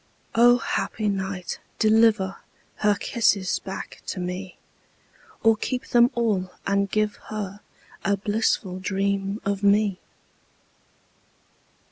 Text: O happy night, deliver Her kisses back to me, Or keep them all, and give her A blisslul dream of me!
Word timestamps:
O 0.33 0.57
happy 0.57 1.07
night, 1.09 1.59
deliver 1.77 2.37
Her 2.77 2.95
kisses 2.95 3.59
back 3.59 4.01
to 4.07 4.19
me, 4.19 4.57
Or 5.43 5.55
keep 5.55 5.89
them 5.89 6.09
all, 6.15 6.49
and 6.65 6.89
give 6.89 7.17
her 7.29 7.59
A 8.03 8.17
blisslul 8.17 8.79
dream 8.81 9.39
of 9.45 9.61
me! 9.61 9.99